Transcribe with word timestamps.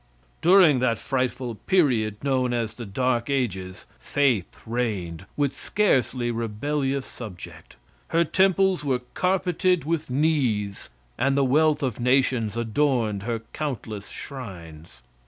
During 0.41 0.79
that 0.79 0.97
frightful 0.97 1.53
period 1.53 2.23
known 2.23 2.53
as 2.53 2.73
the 2.73 2.87
"Dark 2.87 3.29
Ages," 3.29 3.85
Faith 3.99 4.59
reigned, 4.65 5.27
with 5.37 5.55
scarcely 5.55 6.31
rebellious 6.31 7.05
subject. 7.05 7.75
Her 8.07 8.23
temples 8.23 8.83
were 8.83 9.01
"carpeted 9.13 9.83
with 9.85 10.09
knees," 10.09 10.89
and 11.19 11.37
the 11.37 11.45
wealth 11.45 11.83
of 11.83 11.99
nations 11.99 12.57
adorned 12.57 13.21
her 13.21 13.43
countless 13.53 14.07
shrines. 14.09 15.03